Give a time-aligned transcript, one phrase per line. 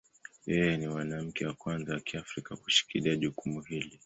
[0.51, 3.99] Yeye ni mwanamke wa kwanza wa Kiafrika kushikilia jukumu hili.